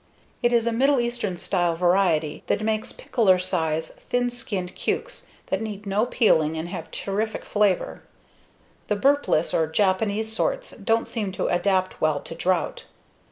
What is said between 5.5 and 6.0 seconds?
that need